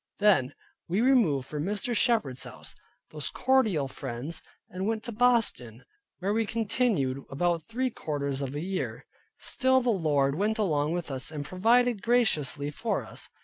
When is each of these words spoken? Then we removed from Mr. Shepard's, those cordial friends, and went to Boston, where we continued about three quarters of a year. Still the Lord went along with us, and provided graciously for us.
Then 0.17 0.55
we 0.87 0.99
removed 0.99 1.47
from 1.47 1.63
Mr. 1.65 1.95
Shepard's, 1.95 2.47
those 3.11 3.29
cordial 3.29 3.87
friends, 3.87 4.41
and 4.67 4.87
went 4.87 5.03
to 5.03 5.11
Boston, 5.11 5.85
where 6.17 6.33
we 6.33 6.47
continued 6.47 7.23
about 7.29 7.61
three 7.67 7.91
quarters 7.91 8.41
of 8.41 8.55
a 8.55 8.61
year. 8.61 9.05
Still 9.37 9.79
the 9.79 9.91
Lord 9.91 10.33
went 10.33 10.57
along 10.57 10.93
with 10.93 11.11
us, 11.11 11.29
and 11.29 11.45
provided 11.45 12.01
graciously 12.01 12.71
for 12.71 13.03
us. 13.05 13.29